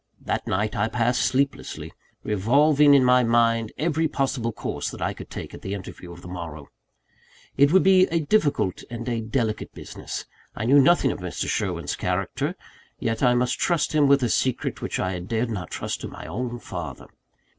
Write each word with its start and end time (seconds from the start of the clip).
That 0.21 0.47
night 0.47 0.75
I 0.75 0.87
passed 0.87 1.21
sleeplessly, 1.21 1.91
revolving 2.23 2.95
in 2.95 3.03
my 3.03 3.23
mind 3.23 3.71
every 3.77 4.07
possible 4.07 4.51
course 4.51 4.89
that 4.89 4.99
I 4.99 5.13
could 5.13 5.29
take 5.29 5.53
at 5.53 5.61
the 5.61 5.75
interview 5.75 6.11
of 6.11 6.23
the 6.23 6.27
morrow. 6.27 6.69
It 7.55 7.71
would 7.71 7.83
be 7.83 8.07
a 8.07 8.19
difficult 8.21 8.83
and 8.89 9.07
a 9.07 9.21
delicate 9.21 9.71
business. 9.75 10.25
I 10.55 10.65
knew 10.65 10.79
nothing 10.81 11.11
of 11.11 11.19
Mr. 11.19 11.47
Sherwin's 11.47 11.95
character; 11.95 12.55
yet 12.97 13.21
I 13.21 13.35
must 13.35 13.59
trust 13.59 13.93
him 13.93 14.07
with 14.07 14.23
a 14.23 14.29
secret 14.29 14.81
which 14.81 14.99
I 14.99 15.19
dared 15.19 15.51
not 15.51 15.69
trust 15.69 16.01
to 16.01 16.07
my 16.07 16.25
own 16.25 16.57
father. 16.57 17.05